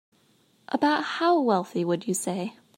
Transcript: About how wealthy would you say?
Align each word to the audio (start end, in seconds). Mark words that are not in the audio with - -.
About 0.69 1.03
how 1.03 1.39
wealthy 1.39 1.85
would 1.85 2.07
you 2.07 2.15
say? 2.15 2.57